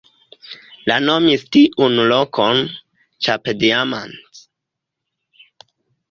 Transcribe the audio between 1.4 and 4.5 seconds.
tiun lokon "Cap-Diamant".